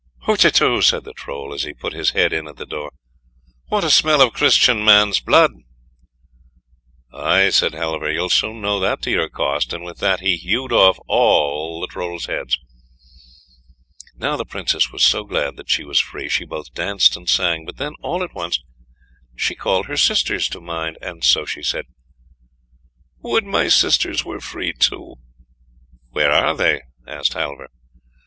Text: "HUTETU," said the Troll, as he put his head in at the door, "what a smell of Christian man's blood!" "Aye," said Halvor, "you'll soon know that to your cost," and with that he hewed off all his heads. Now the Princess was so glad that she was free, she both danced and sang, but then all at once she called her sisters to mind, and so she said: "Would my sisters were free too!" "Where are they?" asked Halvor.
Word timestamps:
"HUTETU," 0.25 0.81
said 0.81 1.03
the 1.03 1.13
Troll, 1.13 1.53
as 1.53 1.61
he 1.61 1.75
put 1.75 1.93
his 1.93 2.09
head 2.13 2.33
in 2.33 2.47
at 2.47 2.55
the 2.55 2.65
door, 2.65 2.91
"what 3.67 3.83
a 3.83 3.91
smell 3.91 4.19
of 4.19 4.33
Christian 4.33 4.83
man's 4.83 5.19
blood!" 5.19 5.51
"Aye," 7.13 7.51
said 7.51 7.73
Halvor, 7.73 8.11
"you'll 8.11 8.27
soon 8.31 8.61
know 8.61 8.79
that 8.79 9.03
to 9.03 9.11
your 9.11 9.29
cost," 9.29 9.73
and 9.73 9.83
with 9.83 9.99
that 9.99 10.21
he 10.21 10.37
hewed 10.37 10.71
off 10.71 10.97
all 11.07 11.85
his 11.87 12.25
heads. 12.25 12.57
Now 14.15 14.35
the 14.35 14.43
Princess 14.43 14.91
was 14.91 15.03
so 15.03 15.23
glad 15.23 15.55
that 15.57 15.69
she 15.69 15.83
was 15.83 15.99
free, 15.99 16.27
she 16.27 16.45
both 16.45 16.73
danced 16.73 17.15
and 17.15 17.29
sang, 17.29 17.63
but 17.63 17.77
then 17.77 17.93
all 18.01 18.23
at 18.23 18.33
once 18.33 18.59
she 19.35 19.53
called 19.53 19.85
her 19.85 19.97
sisters 19.97 20.49
to 20.49 20.59
mind, 20.59 20.97
and 21.03 21.23
so 21.23 21.45
she 21.45 21.61
said: 21.61 21.85
"Would 23.19 23.43
my 23.45 23.67
sisters 23.67 24.25
were 24.25 24.39
free 24.41 24.73
too!" 24.73 25.17
"Where 26.09 26.31
are 26.31 26.55
they?" 26.57 26.81
asked 27.05 27.33
Halvor. 27.35 27.67